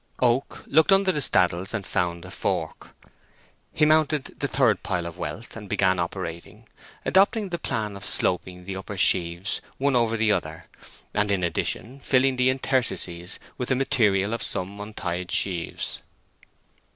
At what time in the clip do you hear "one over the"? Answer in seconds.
9.77-10.31